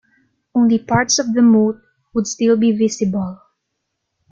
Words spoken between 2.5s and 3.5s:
be visible.